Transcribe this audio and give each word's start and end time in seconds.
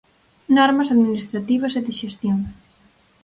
Normas 0.57 0.89
administrativas 0.95 1.73
e 1.79 1.81
de 1.85 1.93
xestión. 1.99 2.39